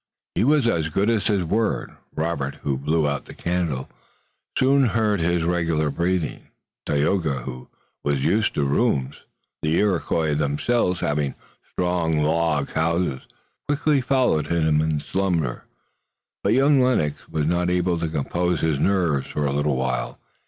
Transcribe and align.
He 0.33 0.43
was 0.43 0.67
as 0.67 0.89
good 0.89 1.11
as 1.11 1.27
his 1.27 1.43
word. 1.45 1.91
Robert, 2.15 2.55
who 2.63 2.75
blew 2.75 3.07
out 3.07 3.25
the 3.25 3.35
candle, 3.35 3.87
soon 4.57 4.85
heard 4.85 5.19
his 5.19 5.43
regular 5.43 5.91
breathing. 5.91 6.47
Tayoga, 6.87 7.43
who 7.43 7.67
was 8.03 8.23
used 8.23 8.55
to 8.55 8.63
rooms, 8.63 9.21
the 9.61 9.75
Iroquois 9.77 10.33
themselves 10.33 11.01
having 11.01 11.35
strong 11.73 12.17
log 12.23 12.71
houses, 12.71 13.21
quickly 13.67 14.01
followed 14.01 14.47
him 14.47 14.81
in 14.81 15.01
slumber, 15.01 15.65
but 16.43 16.53
young 16.53 16.79
Lennox 16.81 17.29
was 17.29 17.47
not 17.47 17.69
able 17.69 17.99
to 17.99 18.09
compose 18.09 18.61
his 18.61 18.79
nerves 18.79 19.27
for 19.27 19.45
a 19.45 19.53
little 19.53 19.75
while. 19.75 20.17